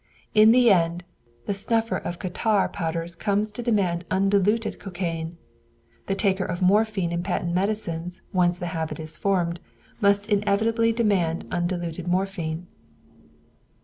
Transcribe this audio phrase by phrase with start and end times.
[0.33, 1.03] In the end,
[1.45, 5.37] the snuffer of catarrh powders comes to demand undiluted cocaine;
[6.07, 9.59] the taker of morphine in patent medicines, once the habit is formed,
[9.99, 12.65] must inevitably demand undiluted morphine.